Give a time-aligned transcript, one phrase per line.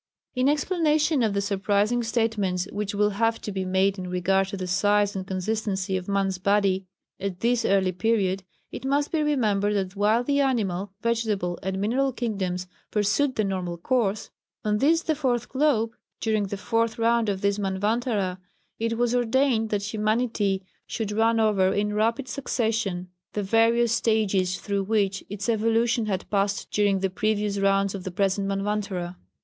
[0.33, 4.57] In explanation of the surprising statements which will have to be made in regard to
[4.57, 6.87] the size and consistency of man's body
[7.19, 8.41] at this early period
[8.71, 13.77] it must be remembered that while the animal, vegetable and mineral kingdoms pursued the normal
[13.77, 14.31] course,
[14.65, 18.39] on this the fourth globe, during the Fourth Round of this Manvantara,
[18.79, 24.81] it was ordained that humanity should run over in rapid succession the various stages through
[24.85, 29.15] which its evolution had passed during the previous rounds of the present Manvantara.